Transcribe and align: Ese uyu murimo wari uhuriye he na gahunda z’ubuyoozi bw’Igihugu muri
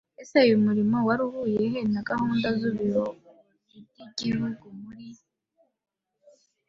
Ese 0.21 0.35
uyu 0.45 0.57
murimo 0.65 0.97
wari 1.07 1.21
uhuriye 1.27 1.65
he 1.73 1.81
na 1.93 2.01
gahunda 2.09 2.47
z’ubuyoozi 2.59 3.31
bw’Igihugu 3.73 4.65
muri 4.81 5.07